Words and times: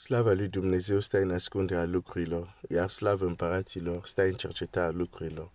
Slava 0.00 0.32
lui 0.32 0.48
Dumnezeu 0.48 1.00
stă 1.00 1.18
în 1.18 1.30
ascunderea 1.30 1.84
lucrurilor, 1.84 2.60
iar 2.68 2.88
slava 2.88 3.24
împăraților 3.24 4.06
stă 4.06 4.22
în 4.22 4.32
cercetarea 4.32 4.90
lucrurilor. 4.90 5.52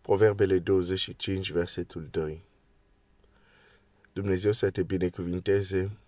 Proverbele 0.00 0.58
25, 0.58 1.50
versetul 1.50 2.08
2. 2.10 2.44
Dumnezeu 4.12 4.52
să 4.52 4.70
te 4.70 4.82
binecuvinteze. 4.82 5.98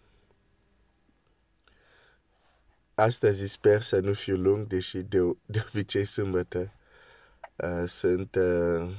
Astăzi 2.94 3.46
sper 3.46 3.82
să 3.82 4.00
nu 4.00 4.12
fiu 4.12 4.36
lung, 4.36 4.66
deși 4.66 4.98
de, 4.98 5.18
de 5.46 5.64
obicei 5.68 6.04
sâmbătă 6.04 6.72
uh, 7.56 7.88
sunt 7.88 8.34
uh, 8.34 8.90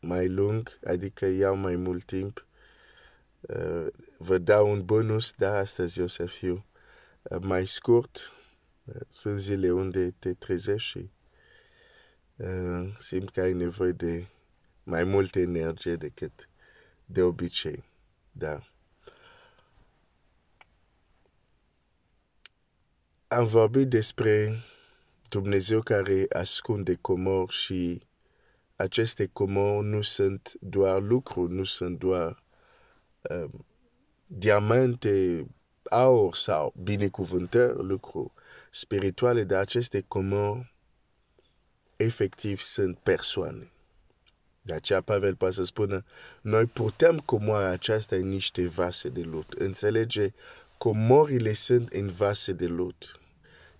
mai 0.00 0.28
lung, 0.28 0.78
adică 0.84 1.26
iau 1.26 1.56
mai 1.56 1.76
mult 1.76 2.04
timp. 2.04 2.46
Uh, 3.40 3.86
vă 4.18 4.38
dau 4.38 4.70
un 4.70 4.84
bonus, 4.84 5.32
dar 5.32 5.56
astăzi 5.56 6.00
o 6.00 6.06
să 6.06 6.26
fiu 6.26 6.54
uh, 6.54 6.62
mai 7.40 7.66
scurt. 7.66 8.32
Uh, 8.84 8.94
sunt 9.08 9.38
zile 9.38 9.70
unde 9.70 10.10
te 10.10 10.34
trezești 10.34 10.88
și 10.88 11.10
uh, 12.36 12.96
simt 12.98 13.30
că 13.30 13.40
ai 13.40 13.52
nevoie 13.52 13.92
de 13.92 14.26
mai 14.82 15.04
multă 15.04 15.38
energie 15.38 15.96
decât 15.96 16.48
de 17.04 17.22
obicei. 17.22 17.84
Da. 18.32 18.62
Am 23.28 23.46
vorbit 23.46 23.88
despre 23.88 24.62
Dumnezeu 25.28 25.82
care 25.82 26.26
ascunde 26.28 26.94
comori 26.94 27.52
și 27.52 28.02
aceste 28.76 29.26
comori 29.26 29.86
nu 29.86 30.02
sunt 30.02 30.52
doar 30.60 31.02
lucruri, 31.02 31.52
nu 31.52 31.64
sunt 31.64 31.98
doar 31.98 32.42
um, 33.30 33.66
diamante, 34.26 35.46
aur 35.90 36.34
sau 36.34 36.74
binecuvântări, 36.82 37.84
lucruri 37.84 38.30
spirituale, 38.70 39.44
dar 39.44 39.60
aceste 39.60 40.04
comori 40.08 40.74
efectiv 41.96 42.60
sunt 42.60 42.98
persoane. 42.98 43.70
De 44.62 44.74
aceea 44.74 45.00
Pavel 45.00 45.34
poate 45.34 45.54
să 45.54 45.64
spună, 45.64 46.04
noi 46.40 46.64
putem 46.64 47.18
comoara 47.18 47.68
aceasta 47.68 48.16
în 48.16 48.28
niște 48.28 48.66
vase 48.66 49.08
de 49.08 49.20
lut. 49.20 49.52
Înțelege, 49.52 50.32
comorile 50.78 51.52
sunt 51.52 51.88
în 51.88 52.08
vase 52.08 52.52
de 52.52 52.66
lut. 52.66 53.20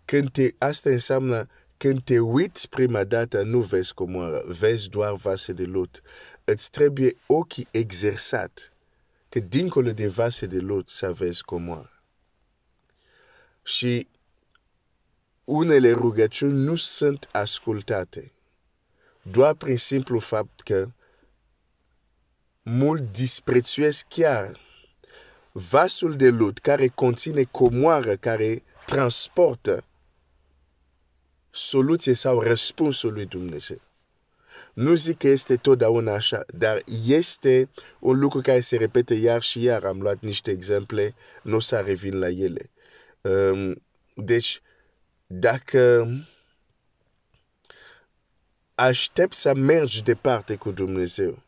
Când 0.04 0.30
te, 0.30 0.50
asta 0.58 0.90
înseamnă, 0.90 1.48
când 1.76 2.02
te 2.04 2.18
uiți 2.18 2.68
prima 2.68 3.04
dată, 3.04 3.42
nu 3.42 3.60
vezi 3.60 3.94
comoară, 3.94 4.42
vezi 4.46 4.88
doar 4.88 5.14
vase 5.14 5.52
de 5.52 5.64
lut. 5.64 6.02
Îți 6.44 6.70
trebuie 6.70 7.16
ochii 7.26 7.68
exersat, 7.70 8.72
că 9.28 9.38
dincolo 9.38 9.90
de 9.90 10.08
vase 10.08 10.46
de 10.46 10.58
lut 10.58 10.90
să 10.90 11.12
vezi 11.12 11.42
comoară. 11.42 11.97
Și 13.68 14.08
unele 15.44 15.90
rugăciuni 15.90 16.58
nu 16.58 16.76
sunt 16.76 17.28
ascultate 17.32 18.32
doar 19.22 19.54
prin 19.54 19.76
simplu 19.76 20.18
fapt 20.18 20.60
că 20.60 20.88
mult 22.62 23.12
disprețuiesc 23.12 24.06
chiar 24.08 24.60
vasul 25.52 26.16
de 26.16 26.28
lut 26.28 26.58
care 26.58 26.86
conține 26.86 27.42
comoară, 27.42 28.16
care 28.16 28.62
transportă 28.86 29.84
soluție 31.50 32.14
sau 32.14 32.40
răspunsul 32.40 33.12
lui 33.12 33.26
Dumnezeu. 33.26 33.80
Nu 34.72 34.94
zic 34.94 35.18
că 35.18 35.28
este 35.28 35.56
totdeauna 35.56 36.12
așa, 36.12 36.44
dar 36.54 36.82
este 37.06 37.68
un 37.98 38.18
lucru 38.18 38.40
care 38.40 38.60
se 38.60 38.76
repete 38.76 39.14
iar 39.14 39.42
și 39.42 39.62
iar. 39.62 39.84
Am 39.84 40.00
luat 40.00 40.20
niște 40.20 40.50
exemple, 40.50 41.14
nu 41.42 41.56
o 41.56 41.60
să 41.60 41.78
revin 41.78 42.18
la 42.18 42.28
ele. 42.28 42.70
Um, 43.20 43.82
deci, 44.14 44.60
dacă 45.26 46.08
aștept 48.74 49.34
să 49.34 49.54
mergi 49.54 50.02
departe 50.02 50.56
cu 50.56 50.70
Dumnezeu, 50.70 51.42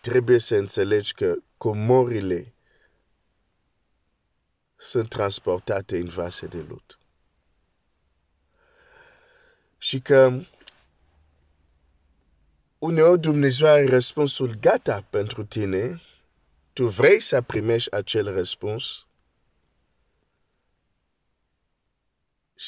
trebuie 0.00 0.38
să 0.38 0.54
înțelegi 0.54 1.14
că 1.14 1.34
comorile 1.56 2.52
sunt 4.76 5.08
transportate 5.08 5.98
în 5.98 6.06
vase 6.06 6.46
de 6.46 6.58
lut. 6.68 6.98
Și 9.78 10.00
că 10.00 10.40
uneori 12.78 13.20
Dumnezeu 13.20 13.66
are 13.66 13.86
răspunsul 13.86 14.54
gata 14.60 15.06
pentru 15.10 15.44
tine, 15.44 16.00
tu 16.72 16.86
vrei 16.86 17.20
să 17.20 17.42
primești 17.42 17.92
acel 17.92 18.32
răspuns 18.32 19.06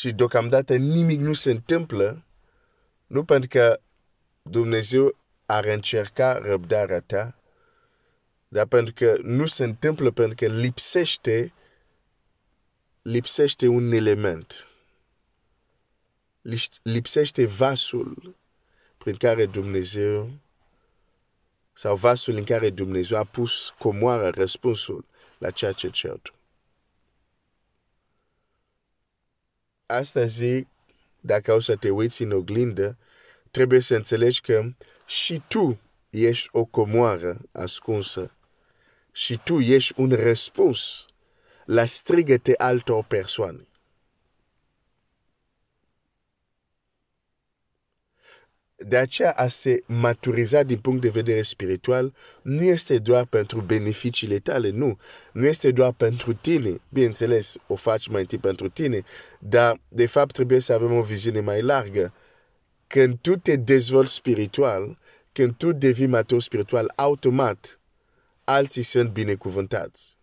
și 0.01 0.13
deocamdată 0.13 0.77
nimic 0.77 1.21
nu 1.21 1.35
se 1.35 1.51
întâmplă, 1.51 2.25
nu 3.07 3.25
pentru 3.25 3.49
că 3.49 3.81
Dumnezeu 4.43 5.17
ar 5.47 5.65
încerca 5.65 6.39
răbdarea 6.39 7.01
ta, 7.01 7.39
dar 8.49 8.67
pentru 8.67 8.95
că 8.95 9.17
nu 9.23 9.47
se 9.47 9.65
întâmplă 9.65 10.11
pentru 10.11 10.35
că 10.35 10.47
lipsește, 10.47 11.53
lipsește 13.03 13.67
un 13.67 13.93
element. 13.93 14.69
Lipsește 16.83 17.47
vasul 17.47 18.37
prin 18.99 19.17
care 19.17 19.47
Dumnezeu 19.47 20.31
sau 21.73 21.97
vasul 21.97 22.37
în 22.37 22.45
care 22.45 22.71
Dumnezeu 22.71 23.19
a 23.19 23.25
pus 23.25 23.75
comoară 23.79 24.29
răspunsul 24.29 25.05
la 25.39 25.51
ceea 25.51 25.73
ce 25.73 25.91
cer 25.91 26.19
tu. 26.23 26.40
Astăzi, 29.91 30.67
dacă 31.21 31.53
o 31.53 31.61
să 31.61 31.77
te 31.77 31.91
uiți 31.91 32.23
în 32.23 32.33
oglindă, 32.33 32.99
trebuie 33.51 33.81
să 33.81 33.95
înțelegi 33.95 34.41
că 34.41 34.73
și 35.07 35.43
tu 35.49 35.81
ești 36.11 36.49
o 36.53 36.65
comoară 36.65 37.41
ascunsă 37.53 38.35
și 39.13 39.41
tu 39.45 39.61
ești 39.61 39.93
un 39.97 40.13
răspuns 40.13 41.07
la 41.65 41.85
strigăte 41.85 42.55
altor 42.57 43.05
persoane. 43.05 43.67
De 48.87 48.97
aceea 48.97 49.33
a 49.33 49.49
se 49.49 49.83
maturiza 49.87 50.63
din 50.63 50.79
punct 50.79 51.01
de 51.01 51.09
vedere 51.09 51.43
spiritual 51.43 52.15
nu 52.43 52.63
este 52.63 52.99
doar 52.99 53.25
pentru 53.25 53.61
beneficiile 53.61 54.39
tale, 54.39 54.71
nu. 54.71 54.99
Nu 55.33 55.47
este 55.47 55.71
doar 55.71 55.93
pentru 55.93 56.35
tine. 56.35 56.81
Bineînțeles, 56.89 57.57
o 57.67 57.75
faci 57.75 58.09
mai 58.09 58.21
întâi 58.21 58.39
pentru 58.39 58.69
tine, 58.69 59.03
dar 59.39 59.81
de 59.89 60.07
fapt 60.07 60.33
trebuie 60.33 60.61
să 60.61 60.73
avem 60.73 60.93
o 60.93 61.03
viziune 61.03 61.41
mai 61.41 61.63
largă. 61.63 62.13
Când 62.87 63.19
tu 63.21 63.37
te 63.37 63.57
dezvolți 63.57 64.15
spiritual, 64.15 64.99
când 65.33 65.55
tu 65.57 65.73
devii 65.73 66.07
matur 66.07 66.43
spiritual, 66.43 66.93
automat, 66.97 67.81
alții 68.45 68.83
sunt 68.83 69.11
binecuvântați. 69.11 70.17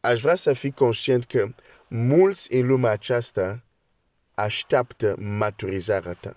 Aș 0.00 0.20
vrea 0.20 0.34
să 0.34 0.52
fii 0.52 0.72
conștient 0.72 1.24
că 1.24 1.48
mulți 1.88 2.54
în 2.54 2.66
lumea 2.66 2.90
aceasta 2.90 3.64
așteaptă 4.34 5.14
maturizarea 5.18 6.12
ta. 6.12 6.36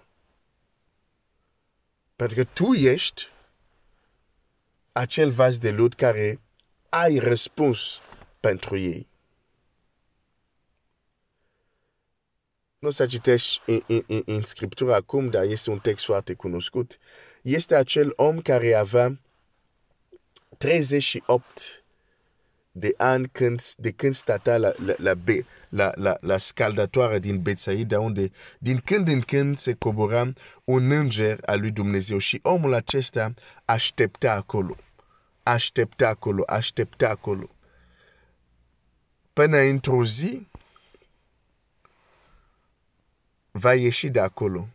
Pentru 2.16 2.36
că 2.36 2.44
tu 2.44 2.74
ești 2.74 3.28
acel 4.92 5.32
vas 5.32 5.58
de 5.58 5.72
lut 5.72 5.94
care 5.94 6.40
ai 6.90 7.18
răspuns 7.18 8.00
pentru 8.40 8.78
ei. 8.78 9.08
Nu 12.80 12.88
o 12.88 12.92
să 12.92 13.06
citești 13.06 13.62
în, 13.66 13.82
în, 14.08 14.22
în 14.26 14.44
scriptură 14.44 14.94
acum, 14.94 15.30
dar 15.30 15.44
este 15.44 15.70
un 15.70 15.80
text 15.80 16.06
foarte 16.06 16.34
cunoscut. 16.34 16.98
Este 17.42 17.76
acel 17.76 18.14
om 18.16 18.42
care 18.42 18.74
avea 18.74 19.20
38 20.58 21.84
de 22.78 22.94
ani 22.98 23.30
când, 23.32 23.62
de 23.78 23.92
când 23.92 24.14
stata 24.14 24.58
la, 24.58 24.72
la, 24.86 24.94
la, 24.98 25.14
be, 25.14 25.46
la, 25.70 25.92
la, 25.96 26.18
la 26.22 26.38
scaldatoare 26.38 27.20
din 27.20 27.42
Betsaida, 27.42 28.00
unde 28.00 28.32
din 28.60 28.78
când 28.78 29.08
în 29.08 29.22
când 29.22 29.58
se 29.58 29.74
cobora 29.74 30.34
un 30.64 30.92
înger 30.92 31.40
al 31.46 31.60
lui 31.60 31.72
Dumnezeu 31.72 32.18
și 32.18 32.40
omul 32.44 32.74
acesta 32.74 33.34
aștepta 33.66 34.32
acolo. 34.32 34.76
Aștepta 35.44 36.08
acolo, 36.08 36.44
aștepta 36.48 37.10
acolo. 37.10 37.50
Până 39.34 39.58
într-o 39.58 40.06
zi, 40.06 40.48
va 43.52 43.74
ieși 43.74 44.08
de 44.10 44.20
acolo, 44.20 44.68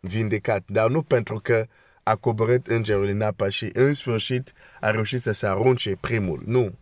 vindecat, 0.00 0.62
dar 0.66 0.90
nu 0.90 1.02
pentru 1.02 1.40
că 1.40 1.66
a 2.02 2.16
coborât 2.16 2.66
îngerul 2.66 3.06
în 3.06 3.22
apă 3.22 3.48
și 3.48 3.70
în 3.72 3.94
sfârșit 3.94 4.52
a 4.80 4.90
reușit 4.90 5.22
să 5.22 5.32
se 5.32 5.46
arunce 5.46 5.96
primul. 6.00 6.42
Nu. 6.46 6.78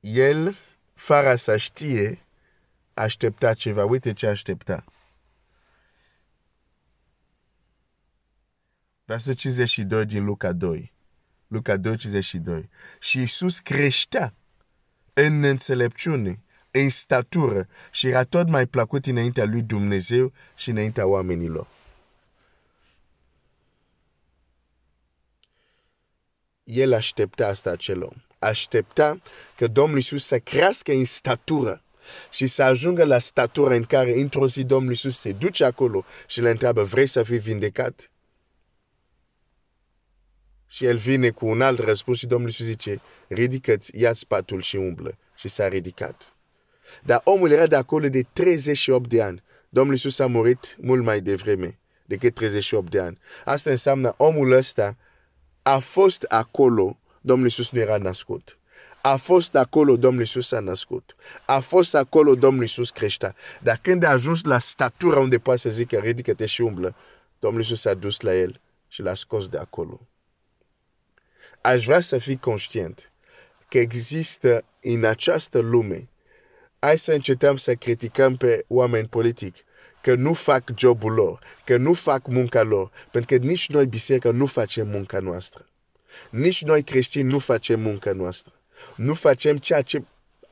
El, 0.00 0.56
fără 0.94 1.34
să 1.36 1.56
știe, 1.56 2.26
aștepta 2.94 3.54
ceva. 3.54 3.84
Uite 3.84 4.12
ce 4.12 4.26
aștepta. 4.26 4.84
Versetul 9.04 9.34
52 9.34 10.04
din 10.06 10.24
Luca 10.24 10.52
2. 10.52 10.92
Luca 11.46 11.76
22. 11.76 12.68
Și 13.00 13.18
Iisus 13.18 13.58
creștea 13.58 14.34
în 15.12 15.42
înțelepciune, 15.42 16.42
în 16.70 16.88
statură 16.90 17.68
și 17.90 18.06
era 18.06 18.24
tot 18.24 18.48
mai 18.48 18.66
plăcut 18.66 19.06
înaintea 19.06 19.44
lui 19.44 19.62
Dumnezeu 19.62 20.32
și 20.56 20.70
înaintea 20.70 21.06
oamenilor. 21.06 21.66
El 26.64 26.92
aștepta 26.92 27.46
asta 27.46 27.70
acel 27.70 28.02
om. 28.02 28.29
Aștepta 28.40 29.20
că 29.56 29.66
Domnul 29.66 29.96
Iisus 29.96 30.26
să 30.26 30.38
crească 30.38 30.92
în 30.92 31.04
statură 31.04 31.82
și 32.30 32.46
să 32.46 32.62
ajungă 32.62 33.04
la 33.04 33.18
statura 33.18 33.74
în 33.74 33.84
care 33.84 34.20
într-o 34.20 34.46
zi 34.46 34.64
Domnul 34.64 34.90
Iisus 34.90 35.18
se 35.18 35.32
duce 35.32 35.64
acolo 35.64 36.04
și 36.26 36.40
le 36.40 36.50
întreabă, 36.50 36.82
vrei 36.82 37.06
să 37.06 37.22
fii 37.22 37.38
vindecat? 37.38 38.10
Și 40.66 40.84
el 40.84 40.96
vine 40.96 41.30
cu 41.30 41.46
un 41.46 41.60
alt 41.60 41.78
răspuns 41.78 42.18
și 42.18 42.26
Domnul 42.26 42.48
Iisus 42.48 42.66
zice, 42.66 43.00
ridică-ți, 43.28 43.98
ia-ți 44.00 44.26
patul 44.26 44.60
și 44.60 44.76
umblă. 44.76 45.18
Și 45.36 45.48
s-a 45.48 45.68
ridicat. 45.68 46.34
Dar 47.02 47.20
omul 47.24 47.50
era 47.50 47.66
de 47.66 47.76
acolo 47.76 48.08
de 48.08 48.26
38 48.32 49.08
de 49.08 49.22
ani. 49.22 49.42
Domnul 49.68 49.94
Iisus 49.94 50.18
a 50.18 50.26
murit 50.26 50.76
mult 50.80 51.02
mai 51.02 51.20
devreme 51.20 51.78
decât 52.04 52.34
38 52.34 52.90
de 52.90 53.00
ani. 53.00 53.18
Asta 53.44 53.70
înseamnă 53.70 54.14
omul 54.16 54.52
ăsta 54.52 54.96
a 55.62 55.78
fost 55.78 56.22
acolo, 56.22 56.99
Domnul 57.20 57.46
Iisus 57.46 57.70
nu 57.70 57.78
era 57.78 57.96
născut. 57.96 58.58
A 59.02 59.16
fost 59.16 59.54
acolo, 59.54 59.96
Domnul 59.96 60.20
Iisus 60.20 60.52
a 60.52 60.60
născut. 60.60 61.16
A 61.44 61.60
fost 61.60 61.94
acolo, 61.94 62.34
Domnul 62.34 62.62
Iisus 62.62 62.90
creștea. 62.90 63.34
Dar 63.62 63.78
când 63.82 64.02
a 64.02 64.10
ajuns 64.10 64.44
la 64.44 64.58
statura 64.58 65.18
unde 65.18 65.38
poate 65.38 65.60
să 65.60 65.70
zică, 65.70 65.96
ridică-te 65.96 66.46
și 66.46 66.60
umblă, 66.60 66.94
Domnul 67.38 67.60
Iisus 67.60 67.84
a 67.84 67.94
dus 67.94 68.20
la 68.20 68.34
el 68.34 68.60
și 68.88 69.02
l-a 69.02 69.14
scos 69.14 69.48
de 69.48 69.58
acolo. 69.58 70.00
Aș 71.60 71.84
vrea 71.84 72.00
să 72.00 72.18
fii 72.18 72.38
conștient 72.38 73.12
că 73.68 73.78
există 73.78 74.64
în 74.80 75.04
această 75.04 75.58
lume, 75.58 76.08
hai 76.78 76.98
să 76.98 77.12
încetăm 77.12 77.56
să 77.56 77.74
criticăm 77.74 78.36
pe 78.36 78.64
oameni 78.68 79.08
politici, 79.08 79.64
că 80.02 80.14
nu 80.14 80.32
fac 80.32 80.70
jobul 80.76 81.12
lor, 81.12 81.38
că 81.64 81.76
nu 81.76 81.92
fac 81.92 82.26
munca 82.26 82.62
lor, 82.62 82.90
pentru 83.10 83.36
că 83.36 83.44
nici 83.44 83.68
noi 83.68 83.86
biserică 83.86 84.30
nu 84.30 84.46
facem 84.46 84.88
munca 84.88 85.18
noastră. 85.18 85.69
Nici 86.30 86.62
noi 86.62 86.82
creștini 86.82 87.30
nu 87.30 87.38
facem 87.38 87.80
munca 87.80 88.12
noastră. 88.12 88.52
Nu 88.96 89.14
facem 89.14 89.56
ceea 89.56 89.82
ce 89.82 90.02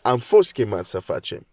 am 0.03 0.19
fost 0.19 0.53
chemați 0.53 0.91
să 0.91 0.99
facem. 0.99 1.47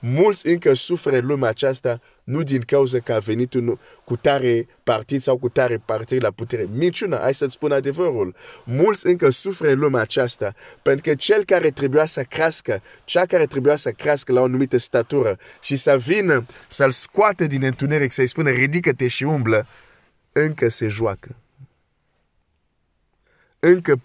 Mulți 0.00 0.46
încă 0.46 0.74
suferă 0.74 1.18
lumea 1.18 1.48
aceasta 1.48 2.00
nu 2.24 2.42
din 2.42 2.60
cauza 2.60 2.98
că 2.98 3.12
a 3.12 3.18
venit 3.18 3.54
un, 3.54 3.78
cu 4.04 4.16
tare 4.16 4.68
partid 4.82 5.22
sau 5.22 5.36
cu 5.36 5.48
tare 5.48 5.82
partid 5.84 6.22
la 6.22 6.30
putere. 6.30 6.66
Minciuna, 6.72 7.18
hai 7.18 7.34
să-ți 7.34 7.52
spun 7.52 7.72
adevărul. 7.72 8.34
Mulți 8.64 9.06
încă 9.06 9.30
suferă 9.30 9.72
lumea 9.72 10.00
aceasta 10.00 10.54
pentru 10.82 11.02
că 11.02 11.14
cel 11.14 11.44
care 11.44 11.70
trebuia 11.70 12.06
să 12.06 12.22
crească, 12.22 12.82
cea 13.04 13.26
care 13.26 13.46
trebuia 13.46 13.76
să 13.76 13.90
crească 13.90 14.32
la 14.32 14.40
o 14.40 14.44
anumită 14.44 14.76
statură 14.76 15.38
și 15.60 15.76
să 15.76 15.96
vină 15.96 16.46
să-l 16.68 16.90
scoate 16.90 17.46
din 17.46 17.62
întuneric, 17.62 18.12
să-i 18.12 18.26
spună 18.26 18.50
ridică-te 18.50 19.08
și 19.08 19.24
umblă, 19.24 19.66
încă 20.32 20.68
se 20.68 20.88
joacă. 20.88 21.36
Încă 23.60 24.00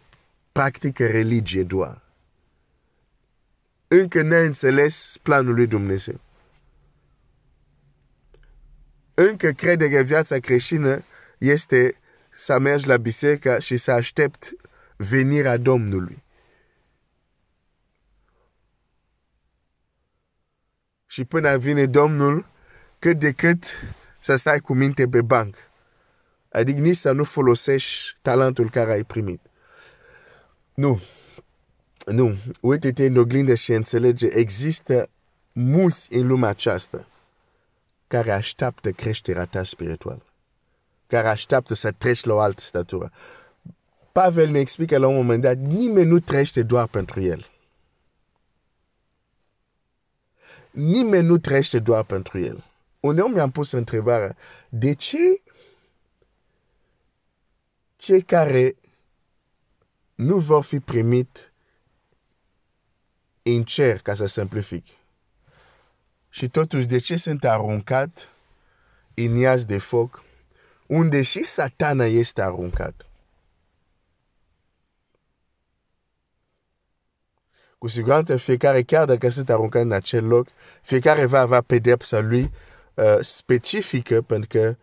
practică 0.52 1.08
religie 1.08 1.64
doar 1.64 2.04
încă 4.00 4.22
neînțeles 4.22 5.18
planul 5.22 5.54
lui 5.54 5.68
Dumnezeu. 5.68 6.20
Încă 9.14 9.52
crede 9.52 9.90
că 9.90 10.02
viața 10.02 10.40
creștină 10.40 11.04
este 11.38 11.96
să 12.36 12.60
mergi 12.60 12.88
la 12.88 12.98
biserică 12.98 13.60
și 13.60 13.78
să 13.78 13.92
aștept 13.92 14.52
venirea 14.96 15.58
Domnului. 15.58 16.24
Și 21.06 21.26
până 21.26 21.58
vine 21.58 21.86
Domnul, 21.86 22.46
cât 23.00 23.20
de 23.20 23.32
cât 23.32 23.64
să 24.20 24.36
stai 24.36 24.60
cu 24.60 24.74
minte 24.74 25.08
pe 25.08 25.22
banc. 25.22 25.56
Adică 26.54 26.80
nici 26.80 26.96
să 26.96 27.12
nu 27.12 27.24
folosești 27.24 28.18
talentul 28.22 28.70
care 28.70 28.92
ai 28.92 29.04
primit. 29.04 29.40
Nu. 30.74 31.02
Nu, 32.06 32.36
uite-te 32.60 33.06
în 33.06 33.18
oglindă 33.18 33.56
și 33.56 33.72
înțelege, 33.72 34.28
există 34.28 35.10
mulți 35.52 36.14
în 36.14 36.28
lumea 36.28 36.50
aceasta 36.50 37.08
care 38.08 38.32
așteaptă 38.32 38.92
creșterea 38.92 39.46
ta 39.46 39.64
spirituală, 39.64 40.26
care 41.08 41.28
așteaptă 41.28 41.74
să 41.74 41.92
treci 41.92 42.24
la 42.24 42.34
o 42.34 42.40
altă 42.40 42.62
statură. 42.62 43.12
Pavel 44.12 44.50
ne 44.50 44.60
explică 44.60 44.98
la 44.98 45.08
un 45.08 45.16
moment 45.16 45.42
dat, 45.42 45.58
nimeni 45.58 46.10
nu 46.10 46.20
trăiește 46.20 46.64
doar 46.64 46.88
pentru 46.88 47.22
el. 47.22 47.50
Nimeni 50.72 51.28
nu 51.28 51.38
trăiește 51.38 51.80
doar 51.80 52.04
pentru 52.04 52.40
el. 52.40 52.64
Uneori 53.00 53.34
mi-am 53.34 53.52
pus 53.52 53.72
întrebarea, 53.72 54.36
de 54.70 54.94
ce 54.94 55.18
cei 58.04 58.22
care 58.22 58.76
nu 60.16 60.38
vor 60.38 60.64
fi 60.64 60.80
primit 60.80 61.54
în 63.42 63.64
cer, 63.64 64.02
ca 64.02 64.16
să 64.16 64.26
simplific. 64.26 64.86
Și 66.30 66.50
totuși, 66.50 66.86
de 66.86 66.98
ce 66.98 67.18
sunt 67.18 67.44
aruncat 67.44 68.30
în 69.14 69.36
iaz 69.36 69.66
de 69.66 69.78
foc, 69.78 70.24
unde 70.88 71.22
și 71.22 71.44
satana 71.44 72.06
este 72.06 72.42
aruncat? 72.42 73.08
Cu 77.78 77.88
siguranță, 77.88 78.38
fiecare, 78.38 78.84
chiar 78.84 79.06
dacă 79.06 79.30
sunt 79.30 79.50
aruncat 79.50 79.82
în 79.82 79.92
acel 79.92 80.28
loc, 80.28 80.48
fiecare 80.82 81.26
va 81.26 81.40
avea 81.40 81.62
pedepsa 81.62 82.20
lui 82.20 82.52
uh, 82.94 83.18
specifică, 83.22 84.22
pentru 84.22 84.48
că, 84.48 84.76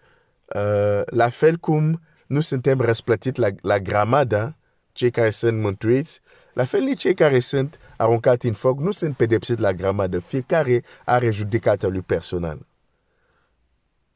uh, 0.59 1.03
la 1.07 1.29
fel 1.29 1.57
cum 1.57 2.01
nu 2.31 2.41
suntem 2.41 2.81
răsplătiți 2.81 3.39
la, 3.39 3.49
la 3.61 3.79
gramada, 3.79 4.57
cei 4.93 5.11
care 5.11 5.31
sunt 5.31 5.61
mântuiți, 5.61 6.21
la 6.53 6.65
fel 6.65 6.81
nici 6.81 7.01
cei 7.01 7.15
care 7.15 7.41
sunt 7.41 7.79
aruncați 7.97 8.47
în 8.47 8.53
foc 8.53 8.79
nu 8.79 8.91
sunt 8.91 9.17
pedepsiți 9.17 9.61
la 9.61 9.73
grămadă. 9.73 10.19
Fiecare 10.19 10.85
are 11.05 11.31
judecata 11.31 11.87
lui 11.87 12.01
personal. 12.01 12.67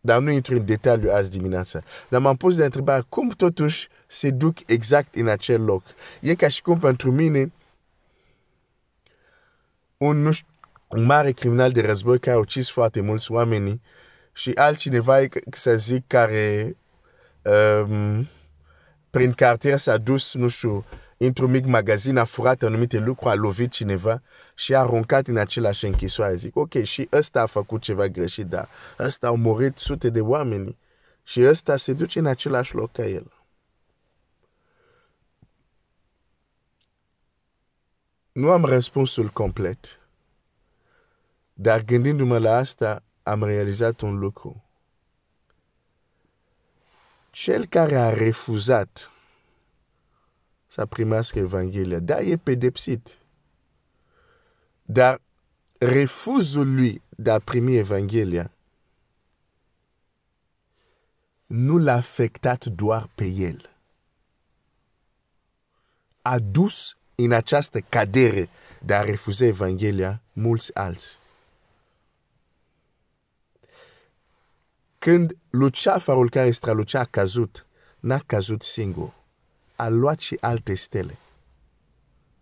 Dar 0.00 0.20
nu 0.20 0.30
intru 0.30 0.56
în 0.56 0.64
detaliu 0.64 1.10
azi 1.10 1.30
dimineața. 1.30 1.82
Dar 2.08 2.20
m-am 2.20 2.36
pus 2.36 2.56
de 2.56 2.64
întrebare 2.64 3.04
cum 3.08 3.28
totuși 3.28 3.88
se 4.06 4.30
duc 4.30 4.56
exact 4.66 5.14
în 5.14 5.28
acel 5.28 5.64
loc. 5.64 5.82
E 6.20 6.34
ca 6.34 6.48
și 6.48 6.62
cum 6.62 6.78
pentru 6.78 7.12
mine 7.12 7.52
un, 9.96 10.16
nu 10.22 10.32
știu, 10.32 10.48
un 10.88 11.04
mare 11.04 11.32
criminal 11.32 11.72
de 11.72 11.80
război 11.80 12.18
care 12.18 12.36
a 12.36 12.40
ucis 12.40 12.70
foarte 12.70 13.00
mulți 13.00 13.32
oameni 13.32 13.80
și 14.32 14.50
altcineva, 14.50 15.18
să 15.50 15.74
zic, 15.74 16.06
care 16.06 16.76
um, 17.44 18.28
prin 19.10 19.32
cartier 19.32 19.78
s-a 19.78 19.96
dus, 19.96 20.34
nu 20.34 20.48
știu, 20.48 20.84
într-un 21.16 21.50
mic 21.50 21.64
magazin, 21.64 22.16
a 22.16 22.24
furat 22.24 22.62
anumite 22.62 22.98
lucruri, 22.98 23.30
a 23.30 23.34
lovit 23.34 23.70
cineva 23.70 24.22
și 24.54 24.74
a 24.74 24.80
aruncat 24.80 25.26
în 25.26 25.36
același 25.36 25.86
închisoare. 25.86 26.34
Zic, 26.34 26.56
ok, 26.56 26.82
și 26.82 27.08
ăsta 27.12 27.42
a 27.42 27.46
făcut 27.46 27.82
ceva 27.82 28.06
greșit, 28.06 28.46
dar 28.46 28.68
ăsta 28.98 29.28
a 29.28 29.30
murit 29.30 29.76
sute 29.76 30.10
de 30.10 30.20
oameni 30.20 30.76
și 31.22 31.46
ăsta 31.46 31.76
se 31.76 31.92
duce 31.92 32.18
în 32.18 32.26
același 32.26 32.74
loc 32.74 32.92
ca 32.92 33.06
el. 33.06 33.32
Nu 38.32 38.50
am 38.50 38.64
răspunsul 38.64 39.28
complet, 39.28 40.00
dar 41.52 41.82
gândindu-mă 41.82 42.38
la 42.38 42.56
asta, 42.56 43.02
am 43.22 43.44
realizat 43.44 44.00
un 44.00 44.18
lucru. 44.18 44.63
Cel 47.34 47.66
care 47.66 47.96
a 47.96 48.10
refuzat 48.10 49.10
să 50.66 50.86
primească 50.86 51.38
Evanghelia. 51.38 51.98
Da, 51.98 52.20
e 52.20 52.36
pedepsit. 52.36 53.18
Dar 54.82 55.20
refuzul 55.78 56.74
lui 56.74 57.02
de 57.08 57.30
a 57.30 57.38
primi 57.38 57.76
Evanghelia 57.76 58.50
nu 61.46 61.78
l-a 61.78 61.92
afectat 61.92 62.64
doar 62.64 63.10
pe 63.14 63.24
el. 63.24 63.70
A 66.22 66.38
dus 66.38 66.96
în 67.14 67.32
această 67.32 67.80
cadere 67.80 68.48
de 68.80 68.94
a 68.94 69.02
refuza 69.02 69.44
Evanghelia 69.44 70.22
mulți 70.32 70.74
alții. 70.74 71.16
Când 75.04 75.36
luceafărul 75.50 76.30
care 76.30 76.50
strălucea 76.50 77.00
a 77.00 77.04
căzut, 77.04 77.66
n-a 78.00 78.18
căzut 78.26 78.62
singur 78.62 79.14
a 79.76 79.88
luat 79.88 80.20
și 80.20 80.36
alte 80.40 80.74
stele. 80.74 81.18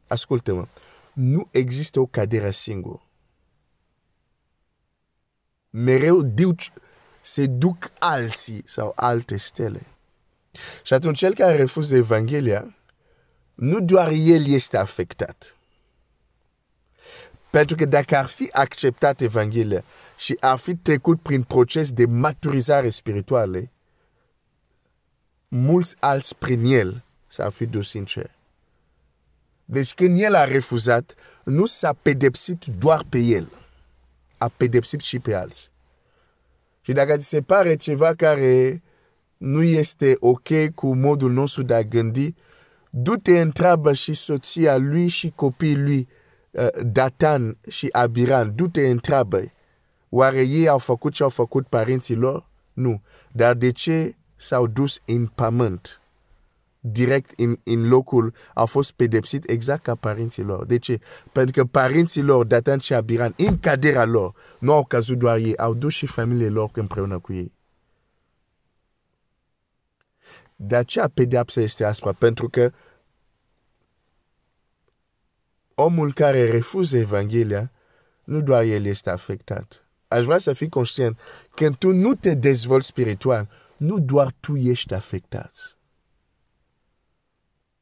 Ascultă-mă, 0.07 0.67
nu 1.13 1.49
există 1.51 2.01
o 2.01 2.07
caderă 2.07 2.51
singură. 2.51 3.03
Mereu 5.71 6.23
duc, 6.23 6.59
se 7.21 7.47
duc 7.47 7.91
alții 7.99 8.63
sau 8.67 8.93
alte 8.97 9.37
stele. 9.37 9.87
Și 10.83 10.93
atunci 10.93 11.19
cel 11.19 11.35
care 11.35 11.57
refuză 11.57 11.95
Evanghelia 11.95 12.75
nu 13.55 13.81
doar 13.81 14.11
el 14.11 14.47
este 14.47 14.77
afectat. 14.77 15.57
Pentru 17.51 17.77
că 17.77 17.85
dacă 17.85 18.17
ar 18.17 18.27
fi 18.27 18.49
acceptat 18.53 19.21
Evanghelia 19.21 19.85
și 20.23 20.37
ar 20.41 20.59
fi 20.59 20.77
trecut 20.77 21.21
prin 21.21 21.43
proces 21.43 21.93
de 21.93 22.07
maturizare 22.07 22.89
spirituală, 22.89 23.71
mulți 25.49 25.97
alți 25.99 26.37
prin 26.37 26.65
el 26.65 27.05
s-ar 27.27 27.51
fi 27.51 27.67
dus 27.67 27.89
sincer. 27.89 28.31
Deci 29.65 29.95
când 29.95 30.21
el 30.21 30.35
a 30.35 30.45
refuzat, 30.45 31.15
nu 31.45 31.67
s-a 31.67 31.93
pedepsit 32.03 32.65
doar 32.65 33.05
pe 33.09 33.19
el, 33.19 33.49
a 34.39 34.49
pedepsit 34.57 35.01
și 35.01 35.19
pe 35.19 35.35
alții. 35.35 35.69
Și 36.81 36.93
dacă 36.93 37.17
ți 37.17 37.29
se 37.29 37.43
pare 37.43 37.77
ceva 37.77 38.15
care 38.15 38.83
nu 39.37 39.63
este 39.63 40.17
ok 40.21 40.75
cu 40.75 40.95
modul 40.95 41.33
nostru 41.33 41.63
de 41.63 41.75
a 41.75 41.83
gândi, 41.83 42.35
du-te 42.91 43.41
întreabă 43.41 43.93
și 43.93 44.15
soția 44.15 44.77
lui 44.77 45.09
și 45.09 45.33
copiii 45.35 45.77
lui, 45.77 46.09
uh, 46.51 46.67
Datan 46.83 47.57
și 47.69 47.89
Abiran, 47.93 48.55
du-te 48.55 48.89
întreabă, 48.89 49.53
oare 50.15 50.43
ei 50.43 50.69
au 50.69 50.79
făcut 50.79 51.13
ce 51.13 51.23
au 51.23 51.29
făcut 51.29 51.67
părinții 51.67 52.17
lor? 52.17 52.47
Nu. 52.73 53.03
Dar 53.33 53.55
de 53.55 53.71
ce 53.71 54.17
s-au 54.37 54.67
dus 54.67 55.01
în 55.05 55.27
pământ? 55.27 56.03
direct 56.85 57.33
în, 57.37 57.57
în 57.65 57.89
locul, 57.89 58.35
au 58.55 58.67
fost 58.67 58.93
pedepsit 58.93 59.51
exact 59.51 59.83
ca 59.83 59.95
părinții 59.95 60.43
lor. 60.43 60.67
De 60.67 60.79
ce? 60.79 61.01
Pentru 61.33 61.63
că 61.63 61.69
părinții 61.69 62.23
lor, 62.23 62.45
Datan 62.45 62.79
și 62.79 62.95
Abiran, 62.95 63.35
în 63.37 63.59
cadera 63.59 64.05
lor, 64.05 64.35
nu 64.59 64.73
au 64.73 64.85
cazut 64.85 65.19
doar 65.19 65.37
ei, 65.37 65.57
au 65.57 65.75
dus 65.75 65.93
și 65.93 66.07
familiile 66.07 66.49
lor 66.49 66.71
împreună 66.75 67.19
cu 67.19 67.33
ei. 67.33 67.53
De 70.57 70.77
aceea 70.77 71.09
pedeapsa 71.09 71.61
este 71.61 71.85
aspra, 71.85 72.13
pentru 72.13 72.49
că 72.49 72.73
omul 75.75 76.13
care 76.13 76.51
refuză 76.51 76.97
Evanghelia, 76.97 77.71
nu 78.25 78.41
doar 78.41 78.63
el 78.63 78.85
este 78.85 79.11
afectat. 79.11 79.87
Aș 80.13 80.25
vrea 80.25 80.39
să 80.39 80.53
fii 80.53 80.69
conștient, 80.69 81.19
când 81.55 81.77
tu 81.77 81.93
nu 81.93 82.15
te 82.15 82.35
dezvolți 82.35 82.87
spiritual, 82.87 83.49
nu 83.77 83.99
doar 83.99 84.35
tu 84.41 84.57
ești 84.57 84.95
afectat 84.95 85.77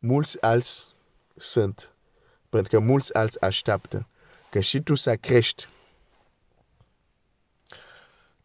mulți 0.00 0.42
alți 0.42 0.94
sunt, 1.37 1.94
pentru 2.49 2.70
că 2.70 2.78
mulți 2.78 3.14
alți 3.14 3.42
așteaptă 3.42 4.08
că 4.50 4.60
și 4.60 4.80
tu 4.80 4.94
să 4.94 5.16
crești 5.16 5.68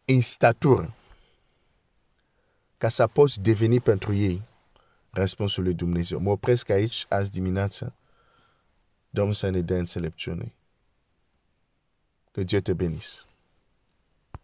în 0.04 0.20
statură 0.20 0.94
ca 2.78 2.88
să 2.88 3.06
poți 3.06 3.40
deveni 3.40 3.80
pentru 3.80 4.14
ei 4.14 4.42
răspunsul 5.10 5.62
lui 5.62 5.74
Dumnezeu. 5.74 6.18
Mă 6.18 6.30
opresc 6.30 6.68
aici 6.68 7.06
azi 7.08 7.30
dimineață. 7.30 7.94
Domnul 9.10 9.34
să 9.34 9.48
ne 9.48 9.60
dea 9.60 9.78
înțelepciune. 9.78 10.54
Que 12.32 12.44
Dieu 12.44 12.60
te 12.60 12.72
bénisse. 12.72 13.25